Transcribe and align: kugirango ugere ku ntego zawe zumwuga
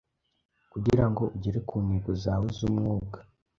kugirango 0.71 1.23
ugere 1.35 1.59
ku 1.67 1.75
ntego 1.85 2.11
zawe 2.23 2.45
zumwuga 2.57 3.19